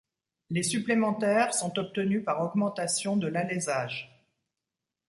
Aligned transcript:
Les 0.49 0.63
supplémentaires 0.63 1.53
sont 1.53 1.77
obtenus 1.77 2.25
par 2.25 2.41
augmentation 2.41 3.17
de 3.17 3.27
de 3.27 3.27
l'alésage. 3.27 4.19